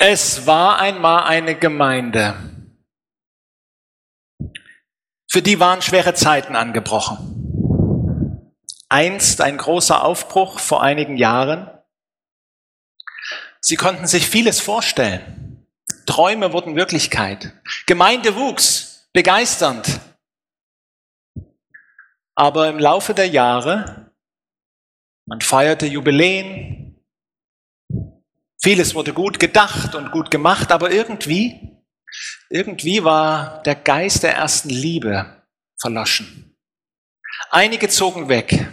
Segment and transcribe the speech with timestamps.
[0.00, 2.36] Es war einmal eine Gemeinde.
[5.28, 8.54] Für die waren schwere Zeiten angebrochen.
[8.88, 11.68] Einst ein großer Aufbruch vor einigen Jahren.
[13.60, 15.66] Sie konnten sich vieles vorstellen.
[16.06, 17.52] Träume wurden Wirklichkeit.
[17.86, 19.98] Gemeinde wuchs, begeisternd.
[22.36, 24.12] Aber im Laufe der Jahre,
[25.26, 26.87] man feierte Jubiläen,
[28.60, 31.76] Vieles wurde gut gedacht und gut gemacht, aber irgendwie,
[32.50, 35.44] irgendwie war der Geist der ersten Liebe
[35.80, 36.56] verloschen.
[37.50, 38.66] Einige zogen weg,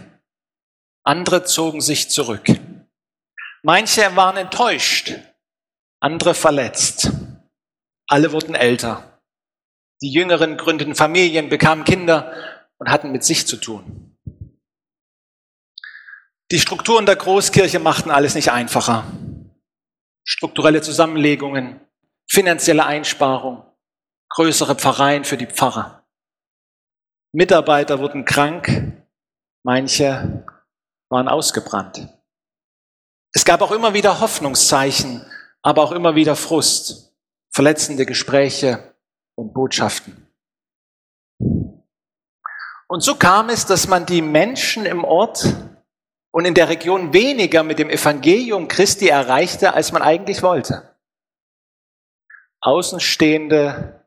[1.04, 2.46] andere zogen sich zurück.
[3.62, 5.14] Manche waren enttäuscht,
[6.00, 7.12] andere verletzt.
[8.08, 9.20] Alle wurden älter.
[10.02, 12.32] Die Jüngeren gründeten Familien, bekamen Kinder
[12.78, 14.18] und hatten mit sich zu tun.
[16.50, 19.04] Die Strukturen der Großkirche machten alles nicht einfacher
[20.26, 21.80] strukturelle Zusammenlegungen,
[22.28, 23.64] finanzielle Einsparung,
[24.30, 26.04] größere Pfarreien für die Pfarrer.
[27.32, 28.92] Mitarbeiter wurden krank,
[29.62, 30.44] manche
[31.08, 32.08] waren ausgebrannt.
[33.32, 35.24] Es gab auch immer wieder Hoffnungszeichen,
[35.62, 37.14] aber auch immer wieder Frust,
[37.54, 38.94] verletzende Gespräche
[39.36, 40.26] und Botschaften.
[42.88, 45.44] Und so kam es, dass man die Menschen im Ort
[46.36, 50.94] und in der Region weniger mit dem Evangelium Christi erreichte, als man eigentlich wollte.
[52.60, 54.04] Außenstehende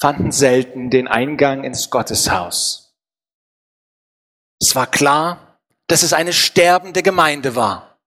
[0.00, 2.96] fanden selten den Eingang ins Gotteshaus.
[4.60, 5.58] Es war klar,
[5.88, 7.98] dass es eine sterbende Gemeinde war.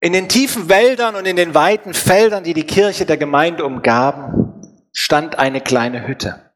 [0.00, 4.82] In den tiefen Wäldern und in den weiten Feldern, die die Kirche der Gemeinde umgaben,
[4.92, 6.51] stand eine kleine Hütte,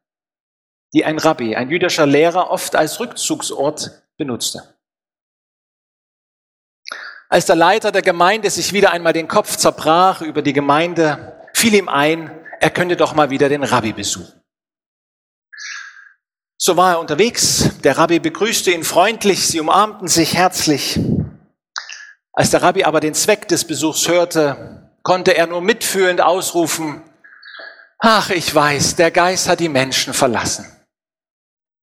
[0.97, 4.63] die ein Rabbi, ein jüdischer Lehrer, oft als Rückzugsort benutzte.
[7.29, 11.75] Als der Leiter der Gemeinde sich wieder einmal den Kopf zerbrach über die Gemeinde, fiel
[11.75, 14.41] ihm ein, er könnte doch mal wieder den Rabbi besuchen.
[16.57, 20.99] So war er unterwegs, der Rabbi begrüßte ihn freundlich, sie umarmten sich herzlich.
[22.33, 27.03] Als der Rabbi aber den Zweck des Besuchs hörte, konnte er nur mitfühlend ausrufen,
[27.99, 30.65] ach, ich weiß, der Geist hat die Menschen verlassen.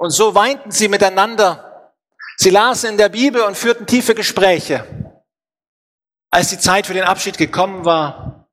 [0.05, 1.75] Und so weinten sie miteinander
[2.37, 4.85] Sie lasen in der Bibel und führten tiefe Gespräche.
[6.31, 8.51] Als die Zeit für den Abschied gekommen war,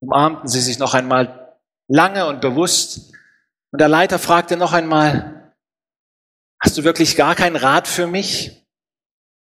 [0.00, 3.14] umarmten sie sich noch einmal lange und bewusst.
[3.70, 5.54] Und der Leiter fragte noch einmal,
[6.62, 8.66] hast du wirklich gar keinen Rat für mich?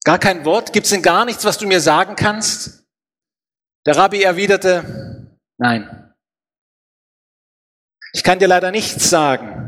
[0.05, 0.73] Gar kein Wort?
[0.73, 2.87] Gibt es denn gar nichts, was du mir sagen kannst?
[3.87, 6.15] Der Rabbi erwiderte, nein.
[8.15, 9.64] Ich kann dir leider nichts sagen,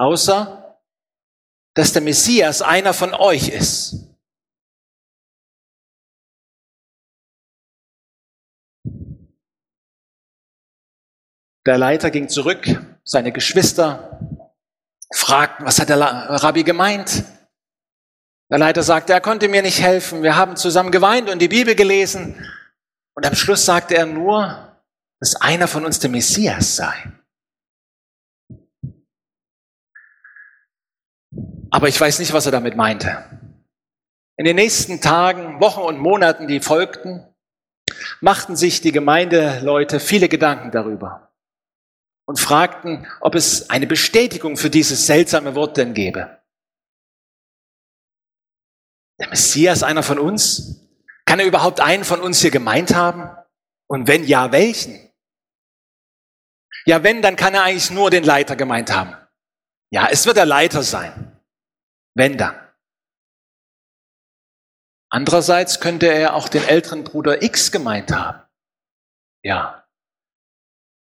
[0.00, 0.56] außer
[1.74, 4.08] dass der Messias einer von euch ist.
[11.66, 12.66] Der Leiter ging zurück,
[13.04, 14.18] seine Geschwister
[15.14, 17.24] fragten, was hat der Rabbi gemeint?
[18.50, 20.22] Der Leiter sagte, er konnte mir nicht helfen.
[20.22, 22.44] Wir haben zusammen geweint und die Bibel gelesen.
[23.14, 24.76] Und am Schluss sagte er nur,
[25.20, 27.19] dass einer von uns der Messias sei.
[31.70, 33.24] Aber ich weiß nicht, was er damit meinte.
[34.36, 37.26] In den nächsten Tagen, Wochen und Monaten, die folgten,
[38.20, 41.30] machten sich die Gemeindeleute viele Gedanken darüber
[42.26, 46.38] und fragten, ob es eine Bestätigung für dieses seltsame Wort denn gäbe.
[49.18, 50.88] Der Messias, einer von uns?
[51.26, 53.28] Kann er überhaupt einen von uns hier gemeint haben?
[53.86, 55.10] Und wenn ja, welchen?
[56.86, 59.14] Ja, wenn, dann kann er eigentlich nur den Leiter gemeint haben.
[59.90, 61.29] Ja, es wird der Leiter sein.
[62.14, 62.56] Wenn dann.
[65.10, 68.42] Andererseits könnte er auch den älteren Bruder X gemeint haben.
[69.42, 69.88] Ja.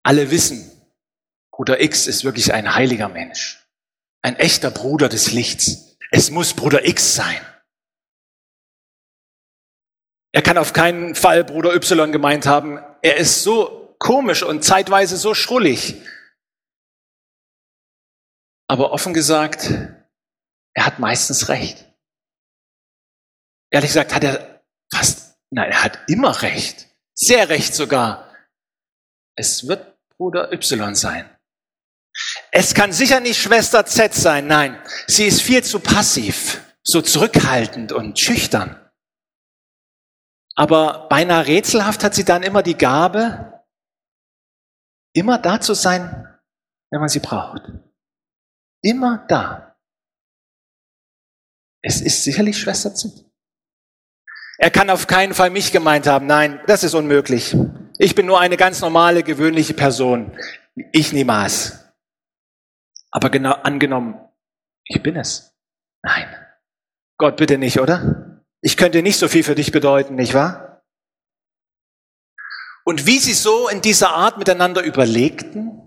[0.03, 0.71] Alle wissen,
[1.51, 3.67] Bruder X ist wirklich ein heiliger Mensch.
[4.21, 5.97] Ein echter Bruder des Lichts.
[6.11, 7.41] Es muss Bruder X sein.
[10.33, 12.77] Er kann auf keinen Fall Bruder Y gemeint haben.
[13.01, 16.01] Er ist so komisch und zeitweise so schrullig.
[18.69, 19.71] Aber offen gesagt,
[20.77, 21.91] er hat meistens recht.
[23.71, 24.63] Ehrlich gesagt hat er
[24.93, 26.87] fast, nein, er hat immer recht.
[27.15, 28.31] Sehr recht sogar.
[29.35, 31.35] Es wird Bruder Y sein.
[32.51, 34.79] Es kann sicher nicht Schwester Z sein, nein.
[35.07, 38.79] Sie ist viel zu passiv, so zurückhaltend und schüchtern.
[40.55, 43.63] Aber beinahe rätselhaft hat sie dann immer die Gabe,
[45.13, 46.39] immer da zu sein,
[46.91, 47.63] wenn man sie braucht.
[48.83, 49.66] Immer da.
[51.81, 53.25] Es ist sicherlich Schwester Z.
[54.57, 56.25] Er kann auf keinen Fall mich gemeint haben.
[56.25, 57.55] Nein, das ist unmöglich.
[57.99, 60.31] Ich bin nur eine ganz normale, gewöhnliche Person.
[60.91, 61.93] Ich niemals.
[63.11, 64.19] Aber genau angenommen,
[64.85, 65.55] ich bin es.
[66.03, 66.27] Nein.
[67.17, 68.43] Gott, bitte nicht, oder?
[68.61, 70.83] Ich könnte nicht so viel für dich bedeuten, nicht wahr?
[72.83, 75.81] Und wie sie so in dieser Art miteinander überlegten,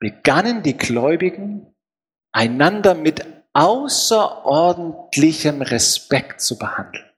[0.00, 1.74] begannen die Gläubigen
[2.32, 3.24] einander mit
[3.54, 7.08] außerordentlichem Respekt zu behandeln.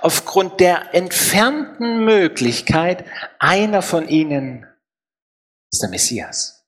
[0.00, 3.04] Aufgrund der entfernten Möglichkeit,
[3.38, 4.66] einer von ihnen
[5.72, 6.66] ist der Messias.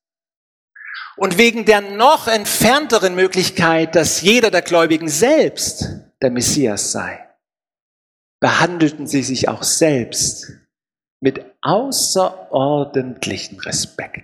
[1.17, 5.89] Und wegen der noch entfernteren Möglichkeit, dass jeder der Gläubigen selbst
[6.23, 7.29] der Messias sei,
[8.41, 10.53] behandelten sie sich auch selbst
[11.21, 14.23] mit außerordentlichem Respekt.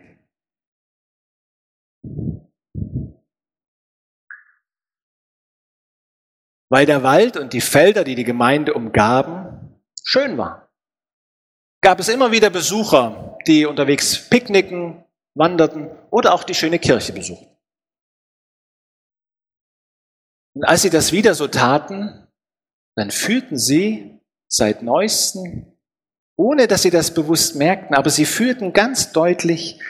[6.70, 10.66] Weil der Wald und die Felder, die die Gemeinde umgaben, schön waren,
[11.82, 17.55] gab es immer wieder Besucher, die unterwegs picknicken, wanderten oder auch die schöne Kirche besuchten.
[20.55, 22.28] Und als sie das wieder so taten,
[22.96, 25.76] dann fühlten sie seit neuestem,
[26.37, 29.81] ohne dass sie das bewusst merkten, aber sie fühlten ganz deutlich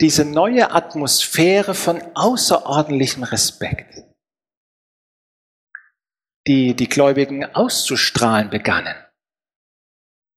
[0.00, 4.04] diese neue Atmosphäre von außerordentlichem Respekt,
[6.50, 8.96] die die Gläubigen auszustrahlen begannen.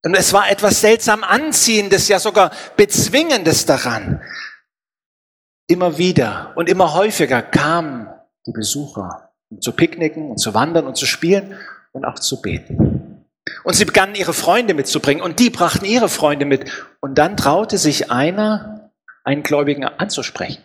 [0.06, 4.22] Und es war etwas seltsam Anziehendes, ja sogar Bezwingendes daran.
[5.66, 8.10] Immer wieder und immer häufiger kamen
[8.46, 11.58] die Besucher, um zu picknicken und zu wandern und zu spielen
[11.94, 13.26] und auch zu beten.
[13.64, 16.70] Und sie begannen ihre Freunde mitzubringen und die brachten ihre Freunde mit.
[17.00, 18.92] Und dann traute sich einer,
[19.24, 20.64] einen Gläubigen anzusprechen.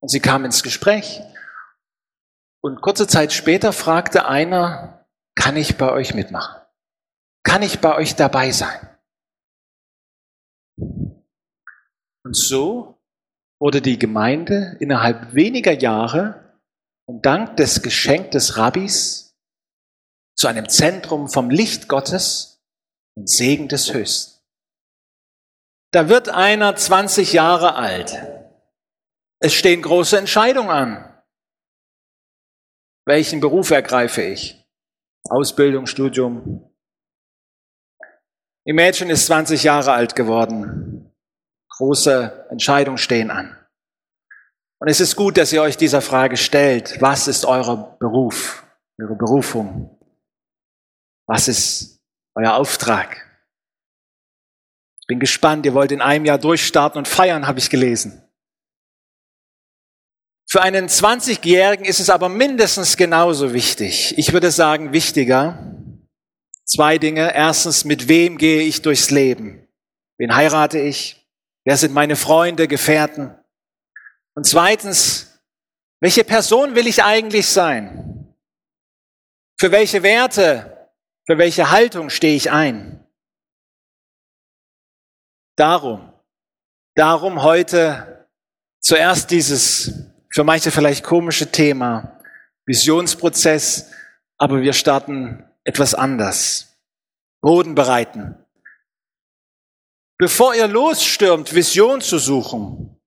[0.00, 1.20] Und sie kamen ins Gespräch.
[2.66, 6.60] Und kurze Zeit später fragte einer, kann ich bei euch mitmachen?
[7.44, 8.98] Kann ich bei euch dabei sein?
[10.76, 13.00] Und so
[13.60, 16.58] wurde die Gemeinde innerhalb weniger Jahre
[17.08, 19.38] und dank des Geschenk des Rabbis
[20.34, 22.64] zu einem Zentrum vom Licht Gottes
[23.14, 24.42] und Segen des Höchsten.
[25.92, 28.20] Da wird einer 20 Jahre alt.
[29.38, 31.15] Es stehen große Entscheidungen an.
[33.06, 34.62] Welchen Beruf ergreife ich?
[35.28, 36.66] Ausbildung, Studium,
[38.66, 41.12] Imagine ist 20 Jahre alt geworden.
[41.70, 43.56] Große Entscheidungen stehen an.
[44.80, 47.00] Und es ist gut, dass ihr euch dieser Frage stellt.
[47.00, 48.66] Was ist euer Beruf,
[49.00, 49.96] eure Berufung?
[51.28, 52.00] Was ist
[52.34, 53.24] euer Auftrag?
[55.00, 55.64] Ich bin gespannt.
[55.64, 58.25] Ihr wollt in einem Jahr durchstarten und feiern, habe ich gelesen.
[60.56, 64.16] Für einen 20-Jährigen ist es aber mindestens genauso wichtig.
[64.16, 65.76] Ich würde sagen, wichtiger,
[66.64, 67.34] Zwei Dinge.
[67.34, 69.68] Erstens, mit wem gehe ich durchs Leben?
[70.16, 71.28] Wen heirate ich?
[71.66, 73.38] Wer sind meine Freunde, Gefährten?
[74.34, 75.42] Und zweitens,
[76.00, 78.34] welche Person will ich eigentlich sein?
[79.60, 80.90] Für welche Werte,
[81.26, 83.06] für welche Haltung stehe ich ein?
[85.56, 86.14] Darum,
[86.94, 88.26] darum heute
[88.80, 92.20] zuerst dieses für manche vielleicht komische Thema,
[92.66, 93.90] Visionsprozess,
[94.36, 96.78] aber wir starten etwas anders.
[97.40, 98.36] Boden bereiten.
[100.18, 103.00] Bevor ihr losstürmt, Vision zu suchen,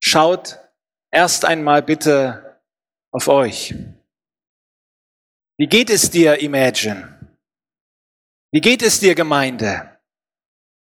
[0.00, 0.60] schaut
[1.10, 2.62] erst einmal bitte
[3.10, 3.74] auf euch.
[5.58, 7.36] Wie geht es dir, Imagine?
[8.52, 9.98] Wie geht es dir, Gemeinde?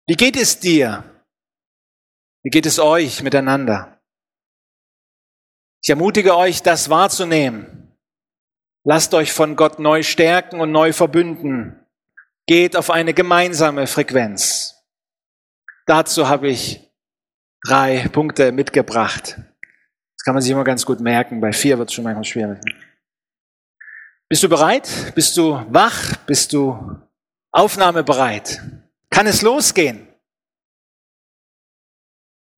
[0.07, 1.03] Wie geht es dir?
[2.45, 3.98] Wie geht es euch miteinander?
[5.83, 7.79] Ich ermutige euch, das wahrzunehmen
[8.91, 11.79] Lasst euch von Gott neu stärken und neu verbünden.
[12.47, 14.83] Geht auf eine gemeinsame Frequenz.
[15.85, 16.91] Dazu habe ich
[17.67, 19.37] drei Punkte mitgebracht.
[19.37, 21.43] Das kann man sich immer ganz gut merken.
[21.43, 22.59] Bei vier wird es schon manchmal schwierig.
[24.27, 24.89] Bist du bereit?
[25.15, 26.17] Bist du wach?
[26.27, 26.99] Bist du
[27.53, 28.63] aufnahmebereit?
[29.11, 30.09] Kann es losgehen?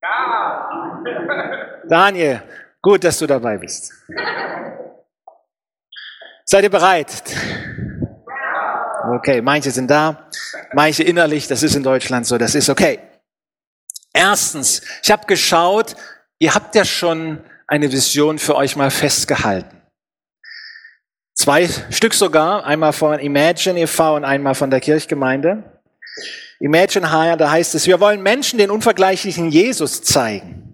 [0.01, 1.81] Ja.
[1.89, 2.41] Daniel,
[2.83, 3.93] gut, dass du dabei bist.
[6.45, 7.23] Seid ihr bereit?
[9.17, 10.29] Okay, manche sind da,
[10.73, 12.99] manche innerlich, das ist in Deutschland so, das ist okay.
[14.13, 15.97] Erstens, ich habe geschaut,
[16.39, 19.81] ihr habt ja schon eine Vision für euch mal festgehalten.
[21.35, 24.17] Zwei Stück sogar, einmal von Imagine e.V.
[24.17, 25.81] und einmal von der Kirchgemeinde.
[26.59, 30.70] Imagine Higher, da heißt es, wir wollen Menschen den unvergleichlichen Jesus zeigen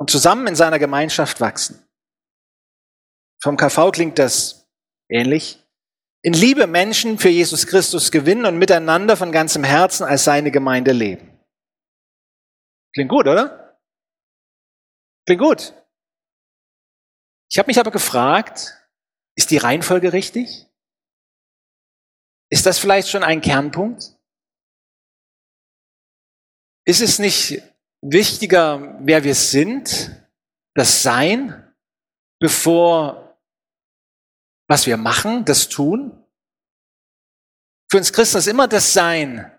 [0.00, 1.86] und zusammen in seiner Gemeinschaft wachsen.
[3.42, 4.66] Vom KV klingt das
[5.10, 5.62] ähnlich,
[6.22, 10.92] in Liebe Menschen für Jesus Christus gewinnen und miteinander von ganzem Herzen als seine Gemeinde
[10.92, 11.38] leben.
[12.94, 13.78] Klingt gut, oder?
[15.26, 15.74] Klingt gut.
[17.50, 18.74] Ich habe mich aber gefragt,
[19.36, 20.66] ist die Reihenfolge richtig?
[22.50, 24.16] Ist das vielleicht schon ein Kernpunkt?
[26.86, 27.62] Ist es nicht
[28.02, 30.10] wichtiger, wer wir sind,
[30.74, 31.74] das Sein,
[32.40, 33.38] bevor
[34.68, 36.24] was wir machen, das Tun?
[37.90, 39.50] Für uns Christen ist immer das Sein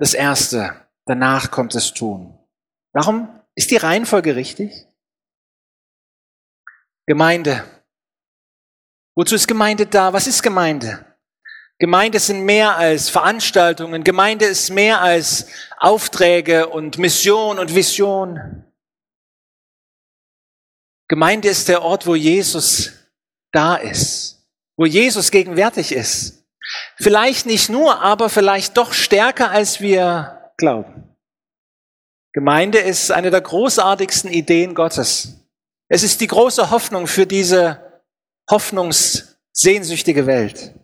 [0.00, 2.38] das Erste, danach kommt das Tun.
[2.94, 4.86] Warum ist die Reihenfolge richtig?
[7.06, 7.64] Gemeinde.
[9.14, 10.12] Wozu ist Gemeinde da?
[10.12, 11.09] Was ist Gemeinde?
[11.80, 14.04] Gemeinde sind mehr als Veranstaltungen.
[14.04, 15.46] Gemeinde ist mehr als
[15.78, 18.66] Aufträge und Mission und Vision.
[21.08, 22.92] Gemeinde ist der Ort, wo Jesus
[23.52, 24.46] da ist,
[24.76, 26.44] wo Jesus gegenwärtig ist.
[26.98, 31.16] Vielleicht nicht nur, aber vielleicht doch stärker, als wir glauben.
[32.34, 35.46] Gemeinde ist eine der großartigsten Ideen Gottes.
[35.88, 38.02] Es ist die große Hoffnung für diese
[38.50, 40.74] hoffnungssehnsüchtige Welt.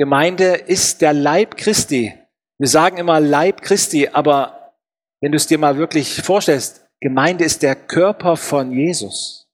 [0.00, 2.18] Gemeinde ist der Leib Christi.
[2.56, 4.72] Wir sagen immer Leib Christi, aber
[5.20, 9.46] wenn du es dir mal wirklich vorstellst, Gemeinde ist der Körper von Jesus.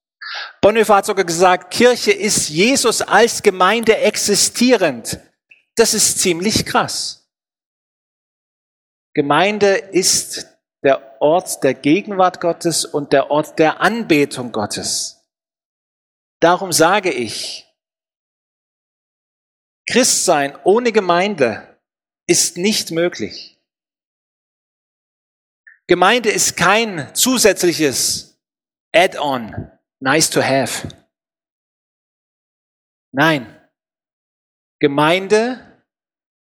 [0.61, 5.19] Bonhoeffer hat sogar gesagt, Kirche ist Jesus als Gemeinde existierend.
[5.75, 7.29] Das ist ziemlich krass.
[9.15, 10.47] Gemeinde ist
[10.85, 15.25] der Ort der Gegenwart Gottes und der Ort der Anbetung Gottes.
[16.39, 17.66] Darum sage ich,
[19.89, 21.81] Christsein ohne Gemeinde
[22.27, 23.61] ist nicht möglich.
[25.87, 28.41] Gemeinde ist kein zusätzliches
[28.93, 30.89] Add-on, nice to have.
[33.13, 33.57] Nein,
[34.81, 35.85] Gemeinde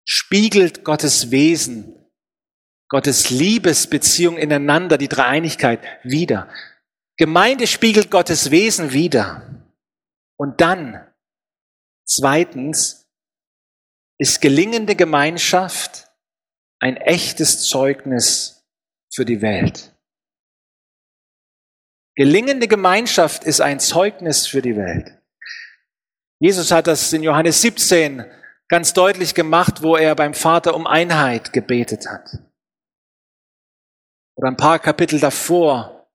[0.06, 1.94] spiegelt Gottes Wesen,
[2.90, 6.52] Gottes Liebesbeziehung ineinander, die Dreieinigkeit wieder.
[7.18, 9.66] Gemeinde spiegelt Gottes Wesen wieder.
[10.38, 11.06] Und dann,
[12.06, 13.07] zweitens,
[14.18, 16.08] ist gelingende Gemeinschaft
[16.80, 18.66] ein echtes Zeugnis
[19.14, 19.96] für die Welt.
[22.16, 25.22] Gelingende Gemeinschaft ist ein Zeugnis für die Welt.
[26.40, 28.26] Jesus hat das in Johannes 17
[28.68, 32.40] ganz deutlich gemacht, wo er beim Vater um Einheit gebetet hat.
[34.36, 36.08] Oder ein paar Kapitel davor,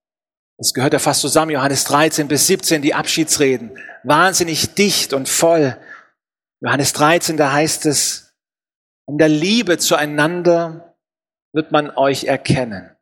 [0.59, 5.77] das gehört ja fast zusammen, Johannes 13 bis 17, die Abschiedsreden, wahnsinnig dicht und voll
[6.63, 8.35] Johannes 13, da heißt es,
[9.09, 10.97] in der Liebe zueinander
[11.53, 12.97] wird man euch erkennen.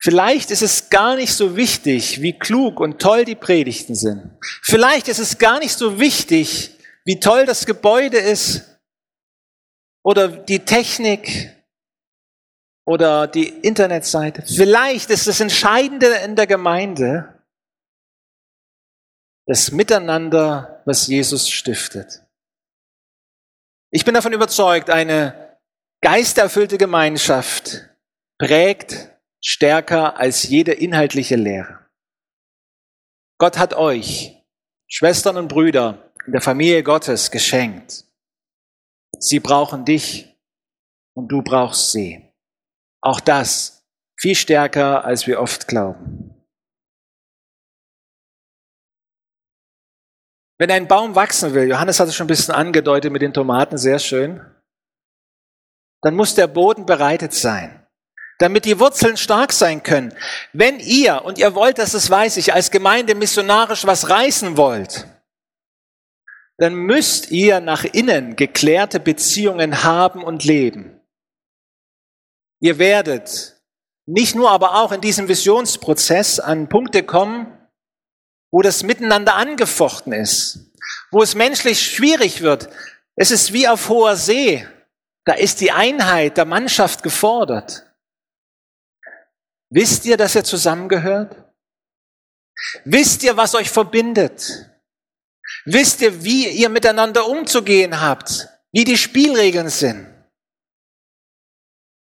[0.00, 4.38] Vielleicht ist es gar nicht so wichtig, wie klug und toll die Predigten sind.
[4.62, 8.78] Vielleicht ist es gar nicht so wichtig, wie toll das Gebäude ist
[10.04, 11.50] oder die Technik
[12.86, 14.44] oder die Internetseite.
[14.46, 17.33] Vielleicht ist das Entscheidende in der Gemeinde,
[19.46, 22.22] das Miteinander, was Jesus stiftet.
[23.90, 25.58] Ich bin davon überzeugt, eine
[26.00, 27.88] geisterfüllte Gemeinschaft
[28.38, 29.10] prägt
[29.40, 31.86] stärker als jede inhaltliche Lehre.
[33.38, 34.42] Gott hat euch,
[34.88, 38.04] Schwestern und Brüder, in der Familie Gottes geschenkt.
[39.18, 40.34] Sie brauchen dich
[41.14, 42.32] und du brauchst sie.
[43.00, 43.86] Auch das
[44.18, 46.33] viel stärker, als wir oft glauben.
[50.64, 53.76] Wenn ein Baum wachsen will, Johannes hat es schon ein bisschen angedeutet mit den Tomaten,
[53.76, 54.40] sehr schön,
[56.00, 57.86] dann muss der Boden bereitet sein,
[58.38, 60.14] damit die Wurzeln stark sein können.
[60.54, 65.06] Wenn ihr, und ihr wollt, dass das weiß ich, als Gemeinde missionarisch was reißen wollt,
[66.56, 70.98] dann müsst ihr nach innen geklärte Beziehungen haben und leben.
[72.60, 73.60] Ihr werdet
[74.06, 77.63] nicht nur, aber auch in diesem Visionsprozess an Punkte kommen,
[78.54, 80.70] wo das miteinander angefochten ist,
[81.10, 82.68] wo es menschlich schwierig wird.
[83.16, 84.64] Es ist wie auf hoher See.
[85.24, 87.84] Da ist die Einheit der Mannschaft gefordert.
[89.70, 91.34] Wisst ihr, dass ihr zusammengehört?
[92.84, 94.70] Wisst ihr, was euch verbindet?
[95.64, 98.46] Wisst ihr, wie ihr miteinander umzugehen habt?
[98.70, 100.06] Wie die Spielregeln sind?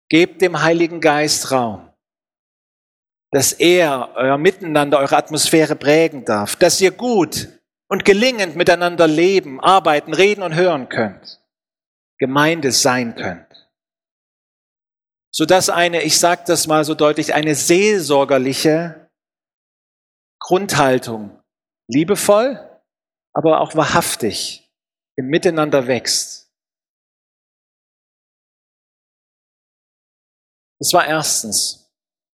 [0.08, 1.91] Gebt dem Heiligen Geist Raum
[3.32, 7.48] dass er euer Miteinander, eure Atmosphäre prägen darf, dass ihr gut
[7.88, 11.42] und gelingend miteinander leben, arbeiten, reden und hören könnt,
[12.18, 13.70] Gemeinde sein könnt.
[15.34, 19.10] Sodass eine, ich sage das mal so deutlich, eine seelsorgerliche
[20.38, 21.42] Grundhaltung,
[21.88, 22.58] liebevoll,
[23.32, 24.70] aber auch wahrhaftig
[25.16, 26.50] im Miteinander wächst.
[30.78, 31.90] Das war erstens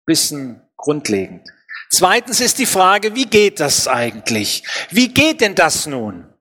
[0.06, 1.50] bisschen grundlegend.
[1.90, 4.64] Zweitens ist die Frage, wie geht das eigentlich?
[4.92, 6.32] Wie geht denn das nun?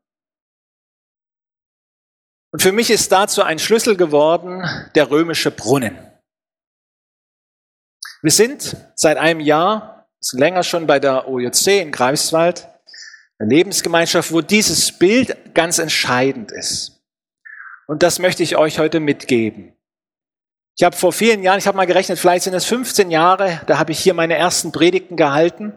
[2.52, 4.62] Und für mich ist dazu ein Schlüssel geworden
[4.94, 5.98] der römische Brunnen.
[8.20, 12.68] Wir sind seit einem Jahr, länger schon bei der OJC in Greifswald,
[13.38, 17.02] eine Lebensgemeinschaft, wo dieses Bild ganz entscheidend ist.
[17.86, 19.73] Und das möchte ich euch heute mitgeben.
[20.76, 23.78] Ich habe vor vielen Jahren, ich habe mal gerechnet, vielleicht sind es 15 Jahre, da
[23.78, 25.72] habe ich hier meine ersten Predigten gehalten.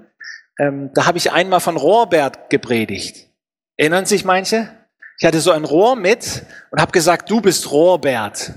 [0.59, 3.29] Ähm, da habe ich einmal von Rohrbert gepredigt.
[3.77, 4.75] Erinnern sich manche?
[5.19, 8.53] Ich hatte so ein Rohr mit und habe gesagt, du bist Rohrbert.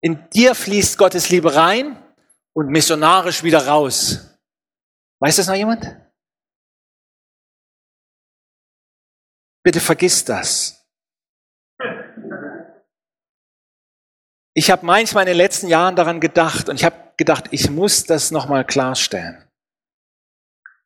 [0.00, 2.00] In dir fließt Gottes Liebe rein
[2.52, 4.38] und missionarisch wieder raus.
[5.18, 5.96] Weiß das noch jemand?
[9.62, 10.79] Bitte vergiss das.
[14.54, 18.04] Ich habe manchmal in den letzten Jahren daran gedacht und ich habe gedacht, ich muss
[18.04, 19.46] das nochmal klarstellen.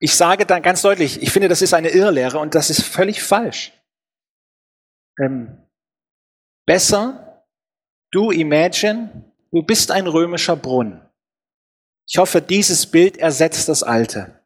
[0.00, 3.23] Ich sage dann ganz deutlich, ich finde, das ist eine Irrlehre und das ist völlig
[3.23, 3.73] falsch.
[5.18, 5.66] Ähm,
[6.66, 7.47] besser,
[8.11, 11.00] du imagine, du bist ein römischer Brunnen.
[12.06, 14.44] Ich hoffe, dieses Bild ersetzt das alte.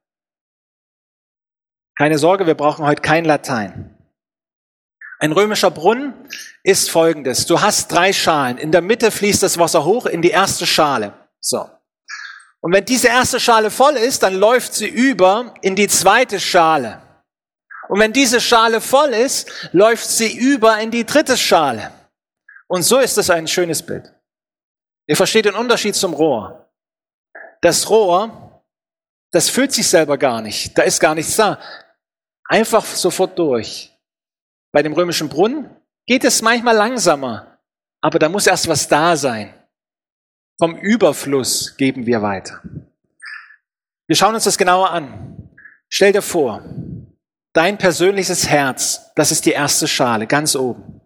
[1.97, 3.98] Keine Sorge, wir brauchen heute kein Latein.
[5.21, 6.15] Ein römischer Brunnen
[6.63, 7.47] ist folgendes.
[7.47, 8.57] Du hast drei Schalen.
[8.57, 11.13] In der Mitte fließt das Wasser hoch in die erste Schale.
[11.41, 11.69] So.
[12.61, 17.03] Und wenn diese erste Schale voll ist, dann läuft sie über in die zweite Schale.
[17.89, 21.91] Und wenn diese Schale voll ist, läuft sie über in die dritte Schale.
[22.69, 24.13] Und so ist es ein schönes Bild.
[25.07, 26.71] Ihr versteht den Unterschied zum Rohr.
[27.63, 28.63] Das Rohr,
[29.33, 30.77] das füllt sich selber gar nicht.
[30.77, 31.59] Da ist gar nichts da.
[32.45, 33.98] Einfach sofort durch.
[34.73, 35.71] Bei dem römischen Brunnen
[36.07, 37.59] geht es manchmal langsamer,
[38.01, 39.55] aber da muss erst was da sein.
[40.59, 42.63] Vom Überfluss geben wir weiter.
[44.07, 45.51] Wir schauen uns das genauer an.
[45.89, 46.63] Stell dir vor,
[47.59, 51.01] Dein persönliches Herz, das ist die erste Schale, ganz oben.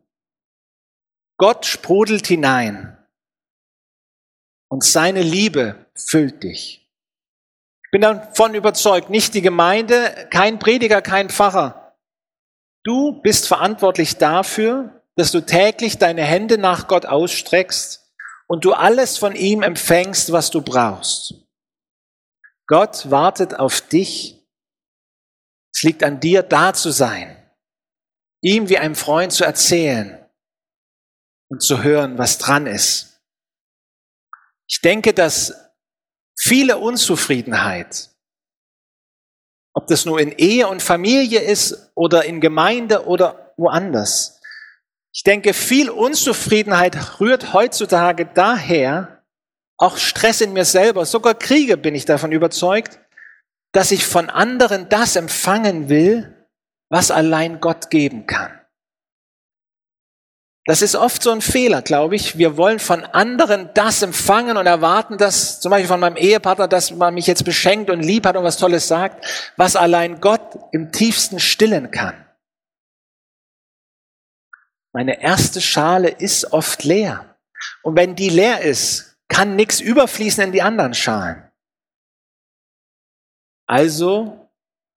[1.38, 2.98] Gott sprudelt hinein
[4.68, 6.86] und seine Liebe füllt dich.
[7.84, 11.81] Ich bin davon überzeugt, nicht die Gemeinde, kein Prediger, kein Pfarrer.
[12.84, 18.12] Du bist verantwortlich dafür, dass du täglich deine Hände nach Gott ausstreckst
[18.48, 21.34] und du alles von ihm empfängst, was du brauchst.
[22.66, 24.42] Gott wartet auf dich
[25.74, 27.36] es liegt an dir, da zu sein,
[28.40, 30.24] ihm wie einem Freund zu erzählen
[31.48, 33.20] und zu hören, was dran ist.
[34.68, 35.54] Ich denke, dass
[36.38, 38.10] viele Unzufriedenheit,
[39.74, 44.40] ob das nur in Ehe und Familie ist oder in Gemeinde oder woanders,
[45.14, 49.22] ich denke, viel Unzufriedenheit rührt heutzutage daher,
[49.76, 52.98] auch Stress in mir selber, sogar Kriege bin ich davon überzeugt,
[53.72, 56.46] dass ich von anderen das empfangen will,
[56.88, 58.61] was allein Gott geben kann.
[60.64, 62.38] Das ist oft so ein Fehler, glaube ich.
[62.38, 66.92] Wir wollen von anderen das empfangen und erwarten, dass zum Beispiel von meinem Ehepartner, dass
[66.92, 70.92] man mich jetzt beschenkt und lieb hat und was Tolles sagt, was allein Gott im
[70.92, 72.14] tiefsten stillen kann.
[74.92, 77.36] Meine erste Schale ist oft leer.
[77.82, 81.50] Und wenn die leer ist, kann nichts überfließen in die anderen Schalen.
[83.66, 84.50] Also,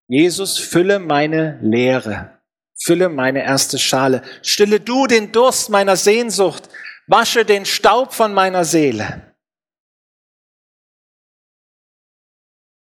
[0.07, 2.34] Jesus, fülle meine Leere,
[2.77, 6.69] fülle meine erste Schale, stille du den Durst meiner Sehnsucht,
[7.07, 9.33] wasche den Staub von meiner Seele.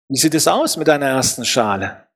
[0.10, 2.08] Wie sieht es aus mit deiner ersten Schale?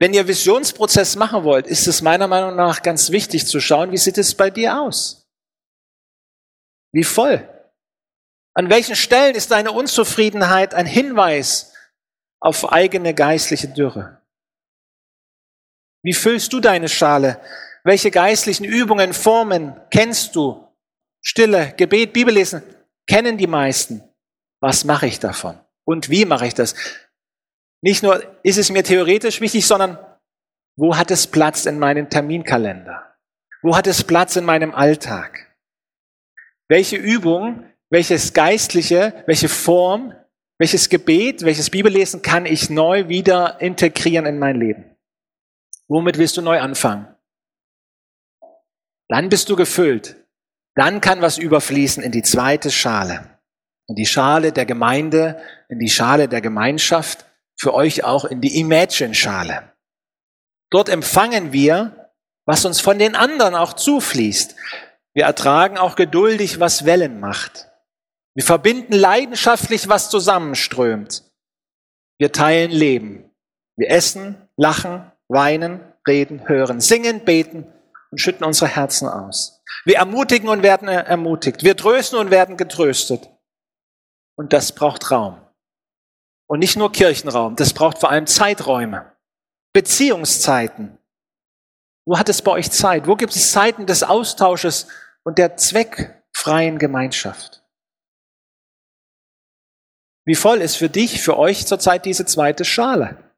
[0.00, 3.98] Wenn ihr Visionsprozess machen wollt, ist es meiner Meinung nach ganz wichtig zu schauen, wie
[3.98, 5.28] sieht es bei dir aus?
[6.92, 7.48] Wie voll?
[8.54, 11.72] An welchen Stellen ist deine Unzufriedenheit ein Hinweis
[12.40, 14.21] auf eigene geistliche Dürre?
[16.02, 17.40] Wie füllst du deine Schale?
[17.84, 20.66] Welche geistlichen Übungen, Formen kennst du?
[21.20, 22.62] Stille, Gebet, Bibellesen
[23.06, 24.02] kennen die meisten.
[24.60, 25.58] Was mache ich davon?
[25.84, 26.74] Und wie mache ich das?
[27.80, 29.98] Nicht nur ist es mir theoretisch wichtig, sondern
[30.76, 33.16] wo hat es Platz in meinem Terminkalender?
[33.62, 35.56] Wo hat es Platz in meinem Alltag?
[36.68, 40.14] Welche Übung, welches Geistliche, welche Form
[40.62, 44.91] welches Gebet, welches Bibellesen kann ich neu wieder integrieren in mein Leben?
[45.92, 47.06] Womit willst du neu anfangen?
[49.10, 50.16] Dann bist du gefüllt.
[50.74, 53.38] Dann kann was überfließen in die zweite Schale.
[53.88, 57.26] In die Schale der Gemeinde, in die Schale der Gemeinschaft,
[57.60, 59.70] für euch auch in die Imagine-Schale.
[60.70, 62.10] Dort empfangen wir,
[62.46, 64.56] was uns von den anderen auch zufließt.
[65.12, 67.68] Wir ertragen auch geduldig, was Wellen macht.
[68.34, 71.30] Wir verbinden leidenschaftlich, was zusammenströmt.
[72.18, 73.30] Wir teilen Leben.
[73.76, 77.66] Wir essen, lachen, weinen, reden, hören, singen, beten
[78.10, 79.62] und schütten unsere Herzen aus.
[79.84, 81.64] Wir ermutigen und werden ermutigt.
[81.64, 83.28] Wir trösten und werden getröstet.
[84.36, 85.40] Und das braucht Raum.
[86.46, 89.12] Und nicht nur Kirchenraum, das braucht vor allem Zeiträume,
[89.72, 90.98] Beziehungszeiten.
[92.04, 93.06] Wo hat es bei euch Zeit?
[93.06, 94.88] Wo gibt es Zeiten des Austausches
[95.22, 97.62] und der zweckfreien Gemeinschaft?
[100.24, 103.31] Wie voll ist für dich, für euch zurzeit diese zweite Schale?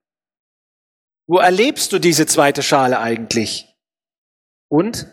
[1.26, 3.74] Wo erlebst du diese zweite Schale eigentlich?
[4.68, 5.06] Und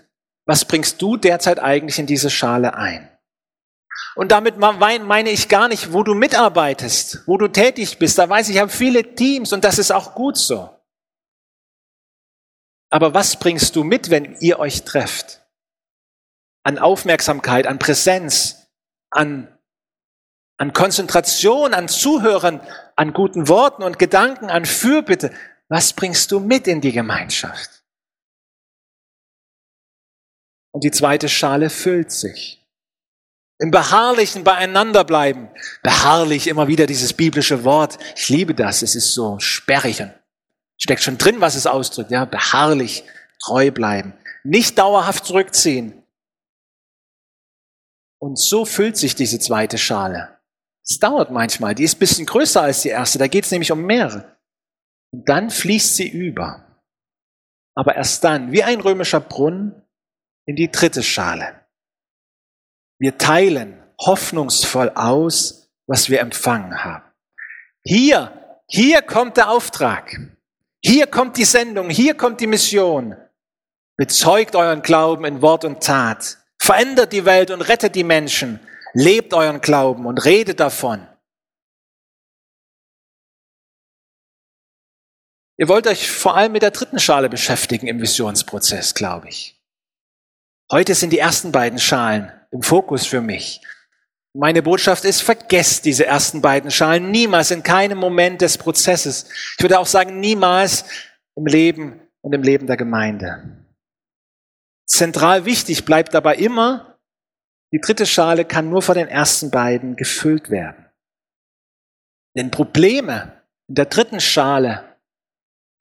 [0.46, 3.08] was bringst du derzeit eigentlich in diese Schale ein?
[4.16, 8.18] Und damit meine ich gar nicht, wo du mitarbeitest, wo du tätig bist.
[8.18, 10.70] Da weiß ich, ich habe viele Teams und das ist auch gut so.
[12.90, 15.42] Aber was bringst du mit, wenn ihr euch trefft?
[16.64, 18.68] An Aufmerksamkeit, an Präsenz,
[19.12, 19.48] an,
[20.58, 22.60] an Konzentration, an Zuhören,
[22.98, 25.32] an guten Worten und Gedanken, an Fürbitte.
[25.72, 27.86] Was bringst du mit in die Gemeinschaft?
[30.74, 32.62] Und die zweite Schale füllt sich.
[33.58, 35.50] Im beharrlichen Beieinanderbleiben.
[35.82, 37.98] Beharrlich, immer wieder dieses biblische Wort.
[38.18, 38.82] Ich liebe das.
[38.82, 40.14] Es ist so sperrig und
[40.76, 42.12] steckt schon drin, was es ausdrückt.
[42.12, 43.06] Ja, beharrlich,
[43.42, 44.14] treu bleiben.
[44.44, 46.04] Nicht dauerhaft zurückziehen.
[48.20, 50.38] Und so füllt sich diese zweite Schale.
[50.84, 51.76] Es dauert manchmal.
[51.76, 53.20] Die ist ein bisschen größer als die erste.
[53.20, 54.41] Da geht es nämlich um mehrere.
[55.12, 56.66] Und dann fließt sie über.
[57.76, 59.82] Aber erst dann, wie ein römischer Brunnen,
[60.46, 61.66] in die dritte Schale.
[63.00, 67.06] Wir teilen hoffnungsvoll aus, was wir empfangen haben.
[67.84, 70.18] Hier, hier kommt der Auftrag.
[70.84, 71.90] Hier kommt die Sendung.
[71.90, 73.16] Hier kommt die Mission.
[73.98, 76.38] Bezeugt euren Glauben in Wort und Tat.
[76.60, 78.60] Verändert die Welt und rettet die Menschen.
[78.94, 81.08] Lebt euren Glauben und redet davon.
[85.62, 89.62] Ihr wollt euch vor allem mit der dritten Schale beschäftigen im Visionsprozess, glaube ich.
[90.72, 93.62] Heute sind die ersten beiden Schalen im Fokus für mich.
[94.34, 99.30] Meine Botschaft ist, vergesst diese ersten beiden Schalen niemals, in keinem Moment des Prozesses.
[99.56, 100.84] Ich würde auch sagen, niemals
[101.36, 103.64] im Leben und im Leben der Gemeinde.
[104.88, 106.98] Zentral wichtig bleibt dabei immer,
[107.72, 110.88] die dritte Schale kann nur von den ersten beiden gefüllt werden.
[112.36, 114.91] Denn Probleme in der dritten Schale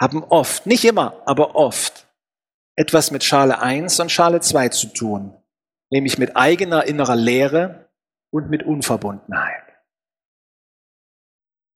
[0.01, 2.09] haben oft, nicht immer, aber oft
[2.75, 5.37] etwas mit Schale 1 und Schale 2 zu tun,
[5.91, 7.91] nämlich mit eigener innerer Leere
[8.31, 9.65] und mit Unverbundenheit.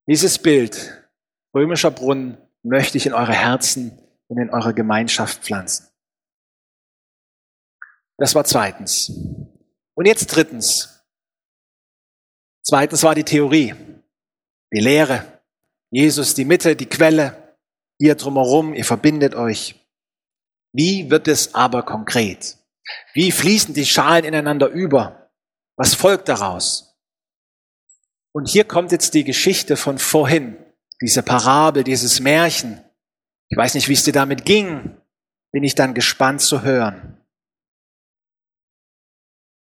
[0.06, 1.06] Dieses Bild,
[1.54, 5.88] römischer Brunnen, möchte ich in eure Herzen und in eure Gemeinschaft pflanzen.
[8.16, 9.12] Das war zweitens.
[9.94, 11.04] Und jetzt drittens.
[12.62, 13.74] Zweitens war die Theorie,
[14.72, 15.42] die Lehre.
[15.90, 17.43] Jesus die Mitte, die Quelle,
[18.04, 19.80] ihr drumherum, ihr verbindet euch.
[20.72, 22.58] Wie wird es aber konkret?
[23.14, 25.30] Wie fließen die Schalen ineinander über?
[25.76, 26.98] Was folgt daraus?
[28.32, 30.56] Und hier kommt jetzt die Geschichte von vorhin,
[31.00, 32.84] diese Parabel, dieses Märchen.
[33.48, 34.96] Ich weiß nicht, wie es dir damit ging,
[35.52, 37.18] bin ich dann gespannt zu hören.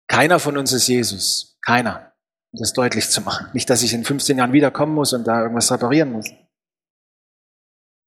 [0.06, 1.58] Keiner von uns ist Jesus.
[1.64, 2.12] Keiner.
[2.52, 3.48] Um das deutlich zu machen.
[3.52, 6.26] Nicht, dass ich in 15 Jahren wiederkommen muss und da irgendwas reparieren muss.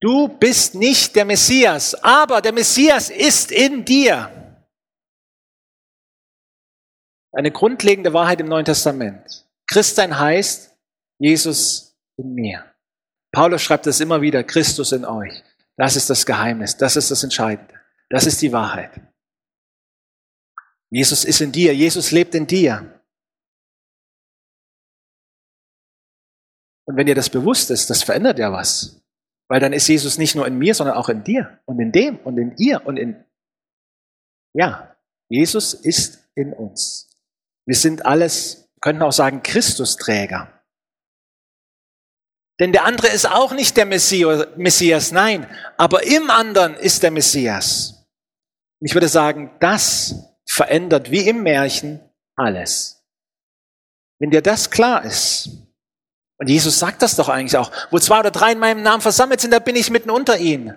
[0.02, 4.58] Du bist nicht der Messias, aber der Messias ist in dir.
[7.32, 9.48] Eine grundlegende Wahrheit im Neuen Testament.
[9.68, 10.76] Christsein heißt
[11.20, 12.66] Jesus in mir.
[13.32, 15.44] Paulus schreibt das immer wieder, Christus in euch.
[15.78, 19.00] Das ist das Geheimnis, das ist das Entscheidende, das ist die Wahrheit.
[20.90, 23.02] Jesus ist in dir, Jesus lebt in dir.
[26.86, 29.01] Und wenn dir das bewusst ist, das verändert ja was.
[29.52, 32.18] Weil dann ist Jesus nicht nur in mir, sondern auch in dir und in dem
[32.20, 33.22] und in ihr und in,
[34.54, 34.96] ja,
[35.28, 37.10] Jesus ist in uns.
[37.66, 40.64] Wir sind alles, könnten auch sagen, Christusträger.
[42.62, 48.08] Denn der andere ist auch nicht der Messias, nein, aber im anderen ist der Messias.
[48.80, 52.00] Ich würde sagen, das verändert wie im Märchen
[52.38, 53.04] alles.
[54.18, 55.50] Wenn dir das klar ist,
[56.42, 57.72] und Jesus sagt das doch eigentlich auch.
[57.92, 60.76] Wo zwei oder drei in meinem Namen versammelt sind, da bin ich mitten unter ihnen.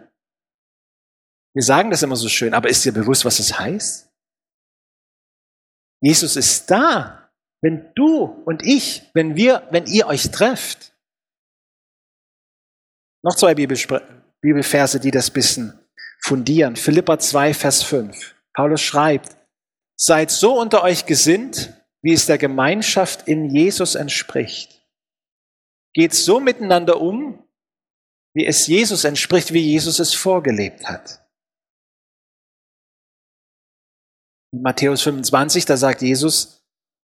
[1.54, 4.10] Wir sagen das immer so schön, aber ist dir bewusst, was das heißt?
[6.02, 7.30] Jesus ist da,
[7.62, 10.92] wenn du und ich, wenn wir, wenn ihr euch trefft.
[13.22, 15.80] Noch zwei Bibelverse, die das bisschen
[16.20, 16.76] fundieren.
[16.76, 18.34] Philippa 2, Vers 5.
[18.52, 19.34] Paulus schreibt,
[19.96, 21.72] seid so unter euch gesinnt,
[22.02, 24.73] wie es der Gemeinschaft in Jesus entspricht.
[25.94, 27.42] Geht so miteinander um,
[28.34, 31.24] wie es Jesus entspricht, wie Jesus es vorgelebt hat.
[34.52, 36.64] In Matthäus 25, da sagt Jesus,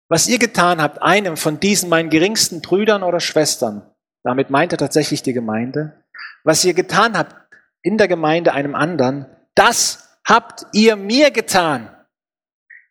[0.09, 4.79] was ihr getan habt, einem von diesen meinen geringsten Brüdern oder Schwestern, damit meint er
[4.79, 6.03] tatsächlich die Gemeinde,
[6.43, 7.35] was ihr getan habt
[7.83, 11.95] in der Gemeinde einem anderen, das habt ihr mir getan.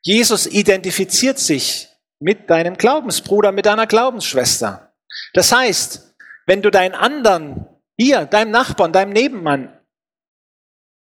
[0.03, 1.89] Jesus identifiziert sich
[2.21, 4.88] mit deinem Glaubensbruder, mit deiner Glaubensschwester.
[5.35, 6.15] Das heißt,
[6.47, 7.67] wenn du deinen anderen,
[7.99, 9.79] hier, deinem Nachbarn, deinem Nebenmann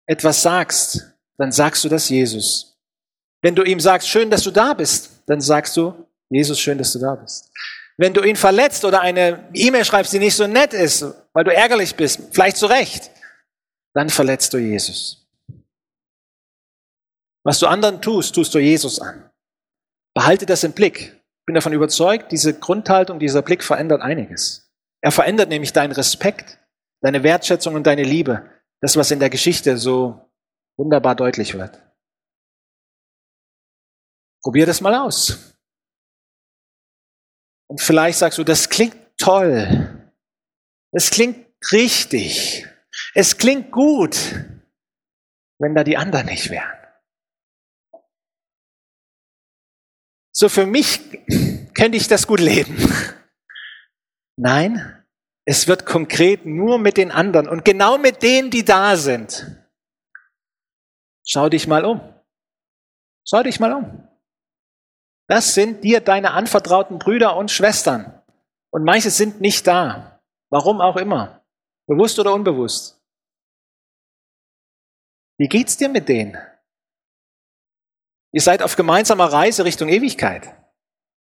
[0.06, 2.78] etwas sagst, dann sagst du das Jesus.
[3.42, 6.92] Wenn du ihm sagst, schön, dass du da bist, dann sagst du, Jesus, schön, dass
[6.92, 7.50] du da bist.
[7.96, 11.54] Wenn du ihn verletzt oder eine E-Mail schreibst, die nicht so nett ist, weil du
[11.54, 13.10] ärgerlich bist, vielleicht zu Recht,
[13.94, 15.26] dann verletzt du Jesus.
[17.44, 19.30] Was du anderen tust, tust du Jesus an.
[20.14, 21.16] Behalte das im Blick.
[21.46, 24.68] Ich bin davon überzeugt, diese Grundhaltung, dieser Blick verändert einiges.
[25.00, 26.58] Er verändert nämlich deinen Respekt,
[27.02, 28.50] deine Wertschätzung und deine Liebe.
[28.80, 30.28] Das, was in der Geschichte so
[30.76, 31.80] wunderbar deutlich wird.
[34.42, 35.56] Probier das mal aus.
[37.68, 40.12] Und vielleicht sagst du, das klingt toll.
[40.90, 42.66] Das klingt richtig.
[43.14, 44.16] Es klingt gut,
[45.60, 46.85] wenn da die anderen nicht wären.
[50.38, 51.00] So für mich
[51.72, 52.76] könnte ich das gut leben.
[54.36, 55.02] Nein,
[55.46, 59.46] es wird konkret nur mit den anderen und genau mit denen, die da sind.
[61.26, 62.02] Schau dich mal um.
[63.26, 64.06] Schau dich mal um.
[65.26, 68.22] Das sind dir deine anvertrauten Brüder und Schwestern.
[68.70, 70.20] Und manche sind nicht da.
[70.50, 71.46] Warum auch immer.
[71.86, 73.00] Bewusst oder unbewusst.
[75.38, 76.36] Wie geht's dir mit denen?
[78.32, 80.54] Ihr seid auf gemeinsamer Reise Richtung Ewigkeit.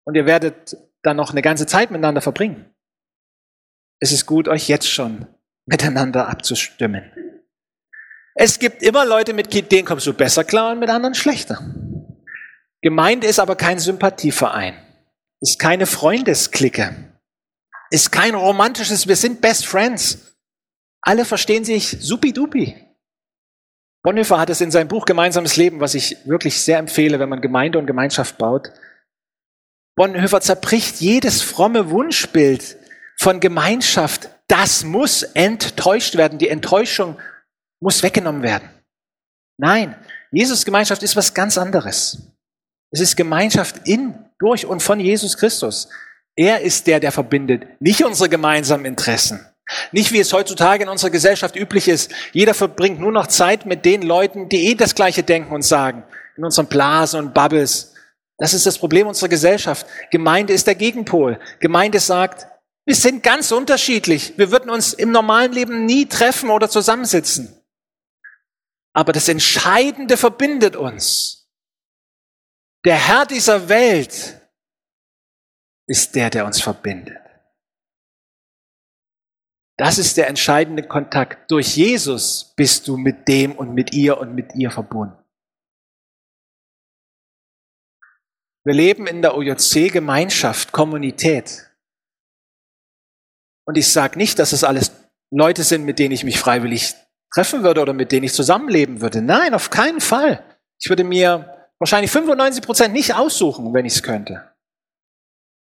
[0.06, 2.74] Und ihr werdet dann noch eine ganze Zeit miteinander verbringen.
[4.00, 5.28] Es ist gut, euch jetzt schon
[5.65, 7.12] miteinander abzustimmen.
[8.36, 11.60] Es gibt immer Leute, mit denen kommst du besser klar und mit anderen schlechter.
[12.82, 14.76] Gemeinde ist aber kein Sympathieverein,
[15.41, 17.18] ist keine Freundesklicke,
[17.89, 20.36] ist kein romantisches, wir sind Best Friends.
[21.02, 22.85] Alle verstehen sich supidupi.
[24.06, 27.41] Bonhoeffer hat es in seinem Buch Gemeinsames Leben, was ich wirklich sehr empfehle, wenn man
[27.41, 28.72] Gemeinde und Gemeinschaft baut.
[29.98, 32.78] Bonhoeffer zerbricht jedes fromme Wunschbild
[33.18, 34.30] von Gemeinschaft.
[34.48, 36.38] Das muss enttäuscht werden.
[36.38, 37.18] Die Enttäuschung
[37.82, 38.70] muss weggenommen werden.
[39.58, 39.96] Nein,
[40.32, 42.32] Jesus Gemeinschaft ist was ganz anderes.
[42.91, 45.89] Es ist Gemeinschaft in, durch und von Jesus Christus.
[46.36, 49.44] Er ist der, der verbindet, nicht unsere gemeinsamen Interessen.
[49.91, 52.12] Nicht wie es heutzutage in unserer Gesellschaft üblich ist.
[52.34, 56.04] Jeder verbringt nur noch Zeit mit den Leuten, die eh das Gleiche denken und sagen.
[56.38, 57.93] In unseren Blasen und Bubbles.
[58.38, 59.88] Das ist das Problem unserer Gesellschaft.
[60.12, 61.39] Gemeinde ist der Gegenpol.
[61.60, 62.47] Gemeinde sagt,
[62.86, 64.38] wir sind ganz unterschiedlich.
[64.38, 67.60] Wir würden uns im normalen Leben nie treffen oder zusammensitzen.
[68.93, 71.49] Aber das Entscheidende verbindet uns.
[72.86, 74.39] Der Herr dieser Welt
[75.88, 77.25] ist der, der uns verbindet.
[79.78, 81.52] Das ist der entscheidende Kontakt.
[81.52, 85.18] Durch Jesus bist du mit dem und mit ihr und mit ihr verbunden.
[88.64, 91.70] Wir leben in der OJC Gemeinschaft, Kommunität.
[93.68, 94.92] Und ich sage nicht, dass es alles
[95.30, 96.96] Leute sind, mit denen ich mich freiwillig
[97.34, 99.22] treffen würde oder mit denen ich zusammenleben würde.
[99.22, 100.44] Nein, auf keinen Fall.
[100.80, 104.52] Ich würde mir wahrscheinlich 95 Prozent nicht aussuchen, wenn ich es könnte.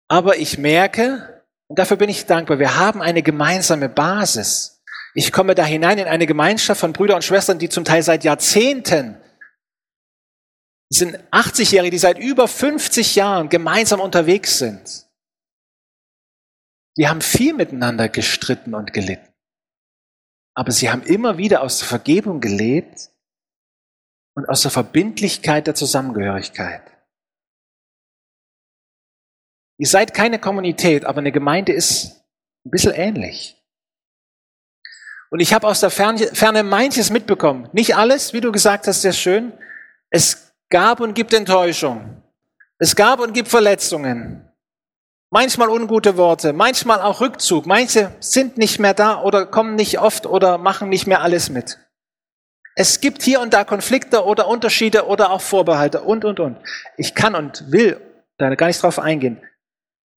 [0.08, 1.35] Aber ich merke,
[1.68, 4.84] und dafür bin ich dankbar, wir haben eine gemeinsame Basis.
[5.14, 8.24] Ich komme da hinein in eine Gemeinschaft von Brüdern und Schwestern, die zum Teil seit
[8.24, 9.18] Jahrzehnten,
[10.90, 15.08] sind 80-Jährige, die seit über 50 Jahren gemeinsam unterwegs sind.
[16.98, 19.34] Die haben viel miteinander gestritten und gelitten.
[20.54, 23.10] Aber sie haben immer wieder aus der Vergebung gelebt
[24.36, 26.95] und aus der Verbindlichkeit der Zusammengehörigkeit.
[29.78, 32.24] Ihr seid keine Kommunität, aber eine Gemeinde ist
[32.66, 33.62] ein bisschen ähnlich.
[35.30, 37.70] Und ich habe aus der Ferne manches mitbekommen.
[37.74, 39.52] Nicht alles, wie du gesagt hast, sehr schön.
[40.10, 42.22] Es gab und gibt Enttäuschung.
[42.78, 44.50] Es gab und gibt Verletzungen.
[45.30, 47.66] Manchmal ungute Worte, manchmal auch Rückzug.
[47.66, 51.80] Manche sind nicht mehr da oder kommen nicht oft oder machen nicht mehr alles mit.
[52.76, 56.58] Es gibt hier und da Konflikte oder Unterschiede oder auch Vorbehalte und, und, und.
[56.98, 58.00] Ich kann und will
[58.38, 59.42] da gar nicht drauf eingehen.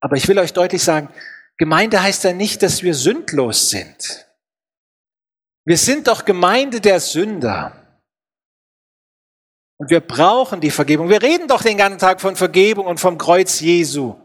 [0.01, 1.09] Aber ich will euch deutlich sagen,
[1.57, 4.27] Gemeinde heißt ja nicht, dass wir sündlos sind.
[5.65, 8.01] Wir sind doch Gemeinde der Sünder.
[9.77, 11.09] Und wir brauchen die Vergebung.
[11.09, 14.15] Wir reden doch den ganzen Tag von Vergebung und vom Kreuz Jesu.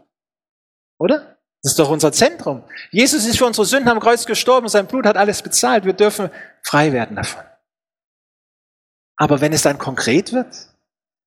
[0.97, 1.37] Oder?
[1.61, 2.63] Das ist doch unser Zentrum.
[2.91, 5.83] Jesus ist für unsere Sünden am Kreuz gestorben, sein Blut hat alles bezahlt.
[5.83, 6.29] Wir dürfen
[6.61, 7.43] frei werden davon.
[9.17, 10.69] Aber wenn es dann konkret wird,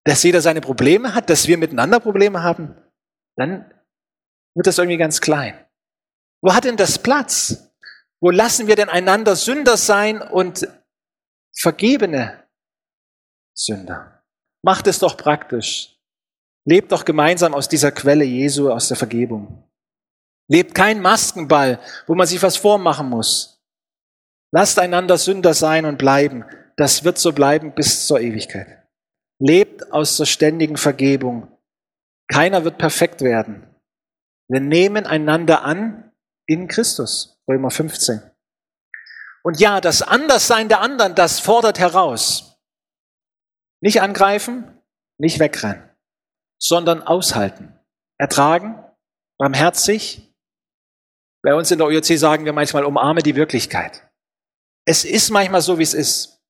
[0.05, 2.77] dass jeder seine Probleme hat, dass wir miteinander Probleme haben,
[3.37, 3.73] dann
[4.59, 5.57] wird das irgendwie ganz klein.
[6.43, 7.71] Wo hat denn das Platz?
[8.21, 10.67] Wo lassen wir denn einander Sünder sein und
[11.57, 12.43] vergebene
[13.55, 14.25] Sünder?
[14.65, 15.97] Macht es doch praktisch.
[16.65, 19.63] Lebt doch gemeinsam aus dieser Quelle Jesu, aus der Vergebung.
[20.49, 23.63] Lebt kein Maskenball, wo man sich was vormachen muss.
[24.51, 26.45] Lasst einander Sünder sein und bleiben.
[26.77, 28.89] Das wird so bleiben bis zur Ewigkeit.
[29.39, 31.47] Lebt aus der ständigen Vergebung.
[32.27, 33.68] Keiner wird perfekt werden.
[34.49, 36.13] Wir nehmen einander an
[36.47, 37.39] in Christus.
[37.49, 38.23] Römer 15.
[39.43, 42.59] Und ja, das Anderssein der anderen, das fordert heraus.
[43.81, 44.83] Nicht angreifen,
[45.19, 45.89] nicht wegrennen,
[46.61, 47.79] sondern aushalten.
[48.19, 48.83] Ertragen,
[49.39, 50.35] barmherzig.
[51.43, 54.11] Bei uns in der OJC sagen wir manchmal, umarme die Wirklichkeit.
[54.85, 56.43] Es ist manchmal so, wie es ist.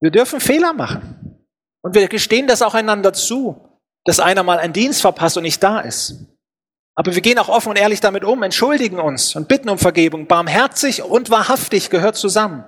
[0.00, 1.46] Wir dürfen Fehler machen.
[1.82, 3.67] Und wir gestehen das auch einander zu,
[4.08, 6.14] dass einer mal einen Dienst verpasst und nicht da ist.
[6.94, 10.26] Aber wir gehen auch offen und ehrlich damit um, entschuldigen uns und bitten um Vergebung.
[10.26, 12.64] Barmherzig und wahrhaftig gehört zusammen.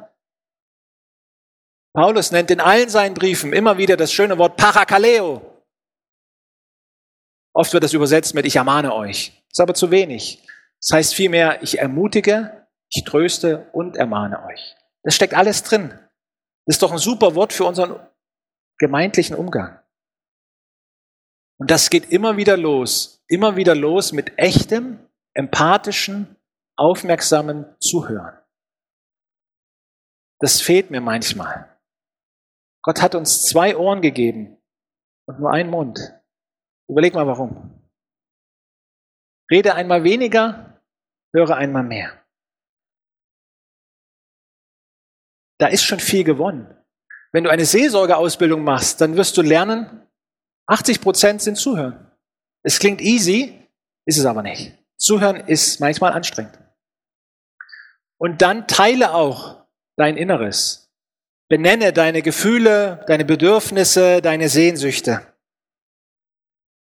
[1.95, 5.41] Paulus nennt in allen seinen Briefen immer wieder das schöne Wort Parakaleo.
[7.55, 9.33] Oft wird das übersetzt mit Ich ermahne euch.
[9.49, 10.47] Das ist aber zu wenig.
[10.83, 14.77] Das heißt vielmehr, ich ermutige, ich tröste und ermahne euch.
[15.05, 15.89] Das steckt alles drin.
[16.67, 17.99] Das ist doch ein super Wort für unseren
[18.77, 19.80] gemeindlichen Umgang.
[21.61, 24.99] Und das geht immer wieder los, immer wieder los mit echtem,
[25.35, 26.37] empathischen,
[26.77, 28.39] aufmerksamen Zuhören.
[30.41, 31.79] Das fehlt mir manchmal.
[32.83, 34.57] Gott hat uns zwei Ohren gegeben
[35.27, 36.01] und nur einen Mund.
[36.89, 37.79] Überleg mal warum.
[39.51, 40.83] Rede einmal weniger,
[41.35, 42.21] höre einmal mehr.
[45.61, 46.75] da ist schon viel gewonnen.
[47.33, 50.03] Wenn du eine Seelsorgeausbildung machst, dann wirst du lernen,
[50.71, 52.11] 80 Prozent sind Zuhören.
[52.63, 53.69] Es klingt easy,
[54.07, 54.73] ist es aber nicht.
[54.97, 56.59] Zuhören ist manchmal anstrengend.
[58.19, 59.65] Und dann teile auch
[59.97, 60.93] dein Inneres.
[61.49, 65.27] Benenne deine Gefühle, deine Bedürfnisse, deine Sehnsüchte.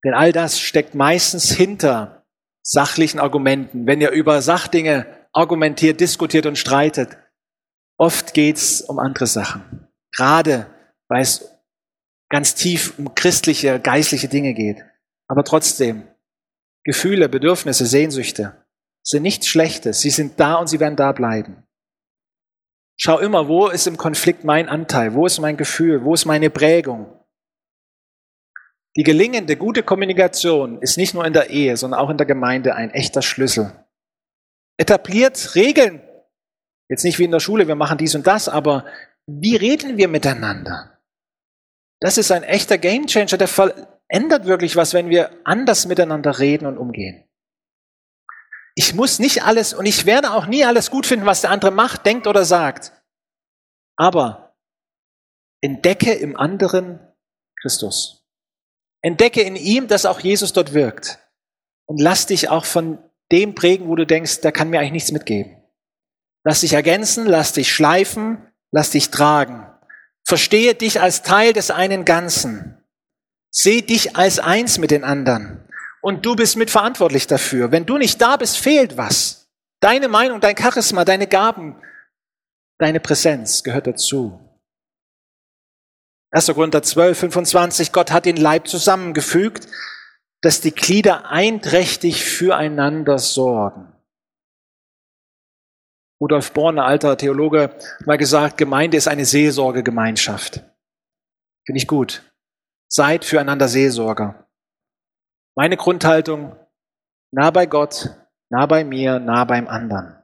[0.03, 2.25] Denn all das steckt meistens hinter
[2.61, 3.87] sachlichen Argumenten.
[3.87, 7.17] Wenn ihr über Sachdinge argumentiert, diskutiert und streitet,
[7.97, 9.87] Oft geht's um andere Sachen.
[10.15, 10.67] Gerade
[11.07, 11.54] weil es
[12.35, 14.83] ganz tief um christliche, geistliche Dinge geht.
[15.29, 16.03] Aber trotzdem,
[16.83, 18.65] Gefühle, Bedürfnisse, Sehnsüchte
[19.03, 20.01] sind nichts Schlechtes.
[20.01, 21.63] Sie sind da und sie werden da bleiben.
[22.97, 25.13] Schau immer, wo ist im Konflikt mein Anteil?
[25.13, 26.03] Wo ist mein Gefühl?
[26.03, 27.07] Wo ist meine Prägung?
[28.97, 32.75] Die gelingende, gute Kommunikation ist nicht nur in der Ehe, sondern auch in der Gemeinde
[32.75, 33.71] ein echter Schlüssel.
[34.77, 36.01] Etabliert Regeln
[36.87, 38.85] Jetzt nicht wie in der Schule, wir machen dies und das, aber
[39.25, 40.94] wie reden wir miteinander?
[42.05, 46.77] Das ist ein echter Gamechanger, der verändert wirklich was, wenn wir anders miteinander reden und
[46.77, 47.27] umgehen.
[48.75, 51.71] Ich muss nicht alles und ich werde auch nie alles gut finden, was der andere
[51.71, 52.91] macht, denkt oder sagt.
[53.95, 54.55] Aber
[55.61, 56.99] entdecke im anderen
[57.59, 58.23] Christus.
[59.01, 61.17] Entdecke in ihm, dass auch Jesus dort wirkt.
[61.87, 62.99] Und lass dich auch von
[63.31, 65.59] dem prägen, wo du denkst, der kann mir eigentlich nichts mitgeben.
[66.43, 69.74] Lass dich ergänzen, lass dich schleifen, lass dich tragen.
[70.25, 72.83] Verstehe dich als Teil des einen Ganzen.
[73.51, 75.63] Seh dich als eins mit den anderen.
[76.01, 77.71] Und du bist mitverantwortlich dafür.
[77.71, 79.49] Wenn du nicht da bist, fehlt was.
[79.79, 81.81] Deine Meinung, dein Charisma, deine Gaben,
[82.79, 84.39] deine Präsenz gehört dazu.
[86.31, 86.47] 1.
[86.47, 89.67] Korinther 12, 25, Gott hat den Leib zusammengefügt,
[90.41, 93.94] dass die Glieder einträchtig füreinander sorgen.
[96.21, 100.63] Rudolf Born, ein alter Theologe, mal gesagt, Gemeinde ist eine Seelsorgegemeinschaft.
[101.65, 102.31] Finde ich gut.
[102.87, 104.47] Seid füreinander Seelsorger.
[105.57, 106.55] Meine Grundhaltung,
[107.31, 108.15] nah bei Gott,
[108.49, 110.23] nah bei mir, nah beim anderen.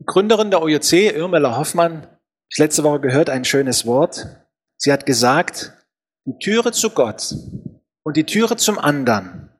[0.00, 2.06] Die Gründerin der OJC, Irmela Hoffmann,
[2.50, 4.26] ich letzte Woche gehört, ein schönes Wort.
[4.76, 5.72] Sie hat gesagt,
[6.26, 7.34] die Türe zu Gott
[8.02, 9.53] und die Türe zum anderen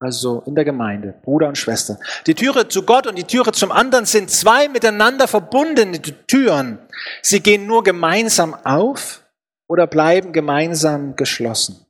[0.00, 1.98] also in der Gemeinde, Bruder und Schwester.
[2.26, 6.78] Die Türe zu Gott und die Türe zum anderen sind zwei miteinander verbundene Türen.
[7.22, 9.22] Sie gehen nur gemeinsam auf
[9.68, 11.86] oder bleiben gemeinsam geschlossen.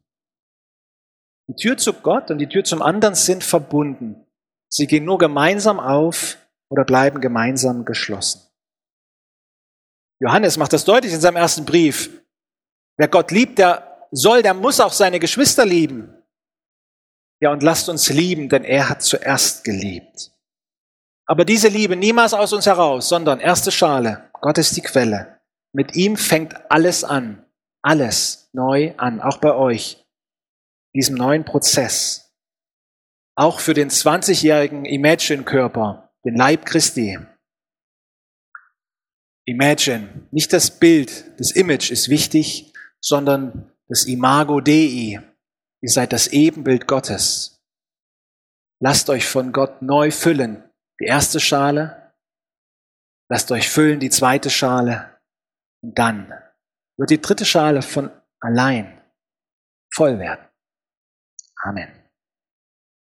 [1.49, 4.27] Die Tür zu Gott und die Tür zum anderen sind verbunden.
[4.69, 6.37] Sie gehen nur gemeinsam auf
[6.69, 8.43] oder bleiben gemeinsam geschlossen.
[10.21, 12.11] Johannes macht das deutlich in seinem ersten Brief.
[12.99, 16.20] Wer Gott liebt, der soll, der muss auch seine Geschwister lieben.
[17.41, 20.31] Ja, und lasst uns lieben, denn er hat zuerst geliebt.
[21.27, 24.31] Aber diese Liebe niemals aus uns heraus, sondern erste Schale.
[24.41, 25.41] Gott ist die Quelle.
[25.73, 27.47] Mit ihm fängt alles an.
[27.83, 30.05] Alles neu an, auch bei euch.
[30.95, 32.35] Diesem neuen Prozess.
[33.37, 37.19] Auch für den 20-jährigen Imagine-Körper, den Leib Christi.
[39.47, 45.23] Imagine, nicht das Bild, das Image ist wichtig, sondern das Imago Dei.
[45.83, 47.61] Ihr seid das Ebenbild Gottes.
[48.83, 50.71] Lasst euch von Gott neu füllen.
[51.01, 52.13] Die erste Schale,
[53.31, 55.19] lasst euch füllen die zweite Schale
[55.83, 56.33] und dann
[56.99, 58.11] wird die dritte Schale von
[58.41, 59.03] allein
[59.93, 60.47] voll werden.
[61.63, 62.00] Amen.